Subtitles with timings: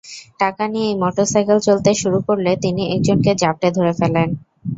[0.39, 4.29] টাকা নিয়েই মোটরসাইকেল চলতে শুরু করলে তিনি একজনকে জাপটে ধরে ফেলেন।